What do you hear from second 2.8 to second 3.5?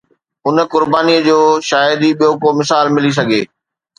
ملي سگهي